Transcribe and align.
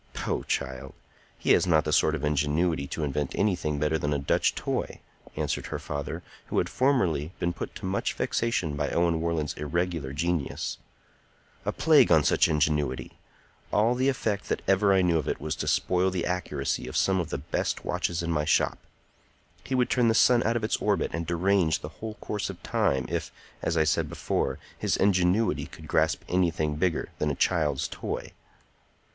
"Poh, 0.15 0.41
child! 0.41 0.95
He 1.37 1.51
has 1.51 1.67
not 1.67 1.83
the 1.85 1.93
sort 1.93 2.15
of 2.15 2.25
ingenuity 2.25 2.87
to 2.87 3.03
invent 3.03 3.35
anything 3.35 3.77
better 3.77 3.99
than 3.99 4.13
a 4.13 4.17
Dutch 4.17 4.55
toy," 4.55 4.99
answered 5.35 5.67
her 5.67 5.77
father, 5.77 6.23
who 6.47 6.57
had 6.57 6.69
formerly 6.69 7.33
been 7.37 7.53
put 7.53 7.75
to 7.75 7.85
much 7.85 8.15
vexation 8.15 8.75
by 8.75 8.89
Owen 8.89 9.21
Warland's 9.21 9.53
irregular 9.53 10.11
genius. 10.11 10.79
"A 11.65 11.71
plague 11.71 12.11
on 12.11 12.23
such 12.23 12.47
ingenuity! 12.47 13.19
All 13.71 13.93
the 13.93 14.09
effect 14.09 14.49
that 14.49 14.63
ever 14.67 14.91
I 14.91 15.03
knew 15.03 15.19
of 15.19 15.27
it 15.27 15.39
was 15.39 15.55
to 15.57 15.67
spoil 15.67 16.09
the 16.09 16.25
accuracy 16.25 16.87
of 16.87 16.97
some 16.97 17.19
of 17.19 17.29
the 17.29 17.37
best 17.37 17.85
watches 17.85 18.23
in 18.23 18.31
my 18.31 18.43
shop. 18.43 18.79
He 19.63 19.75
would 19.75 19.91
turn 19.91 20.07
the 20.07 20.15
sun 20.15 20.41
out 20.41 20.55
of 20.55 20.63
its 20.63 20.77
orbit 20.77 21.11
and 21.13 21.27
derange 21.27 21.81
the 21.81 21.89
whole 21.99 22.15
course 22.15 22.49
of 22.49 22.63
time, 22.63 23.05
if, 23.07 23.31
as 23.61 23.77
I 23.77 23.83
said 23.83 24.09
before, 24.09 24.57
his 24.79 24.97
ingenuity 24.97 25.67
could 25.67 25.87
grasp 25.87 26.23
anything 26.27 26.77
bigger 26.77 27.09
than 27.19 27.29
a 27.29 27.35
child's 27.35 27.87
toy!" 27.87 28.31